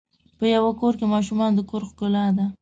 په 0.37 0.45
یوه 0.55 0.71
کور 0.79 0.93
کې 0.99 1.05
ماشومان 1.13 1.51
د 1.55 1.59
کور 1.69 1.81
ښکلا 1.89 2.25
ده. 2.37 2.45